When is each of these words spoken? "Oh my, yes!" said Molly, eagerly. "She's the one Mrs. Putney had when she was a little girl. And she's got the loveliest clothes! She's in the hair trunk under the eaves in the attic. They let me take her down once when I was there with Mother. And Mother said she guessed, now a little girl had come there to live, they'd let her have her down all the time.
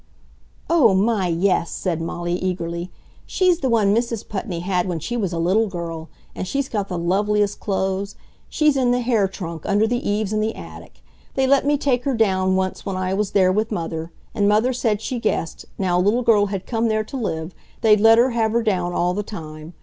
"Oh 0.67 0.95
my, 0.95 1.27
yes!" 1.27 1.69
said 1.69 2.01
Molly, 2.01 2.33
eagerly. 2.33 2.89
"She's 3.27 3.59
the 3.59 3.69
one 3.69 3.93
Mrs. 3.95 4.27
Putney 4.27 4.61
had 4.61 4.87
when 4.87 4.97
she 4.97 5.15
was 5.15 5.31
a 5.31 5.37
little 5.37 5.67
girl. 5.67 6.09
And 6.33 6.47
she's 6.47 6.67
got 6.67 6.87
the 6.87 6.97
loveliest 6.97 7.59
clothes! 7.59 8.15
She's 8.49 8.75
in 8.75 8.89
the 8.89 9.01
hair 9.01 9.27
trunk 9.27 9.63
under 9.67 9.85
the 9.85 10.09
eaves 10.09 10.33
in 10.33 10.41
the 10.41 10.55
attic. 10.55 11.03
They 11.35 11.45
let 11.45 11.67
me 11.67 11.77
take 11.77 12.03
her 12.05 12.15
down 12.15 12.55
once 12.55 12.83
when 12.83 12.95
I 12.97 13.13
was 13.13 13.33
there 13.33 13.51
with 13.51 13.71
Mother. 13.71 14.11
And 14.33 14.49
Mother 14.49 14.73
said 14.73 15.01
she 15.03 15.19
guessed, 15.19 15.65
now 15.77 15.99
a 15.99 16.01
little 16.01 16.23
girl 16.23 16.47
had 16.47 16.65
come 16.65 16.87
there 16.87 17.03
to 17.03 17.15
live, 17.15 17.53
they'd 17.81 18.01
let 18.01 18.17
her 18.17 18.31
have 18.31 18.53
her 18.53 18.63
down 18.63 18.93
all 18.93 19.13
the 19.13 19.21
time. 19.21 19.75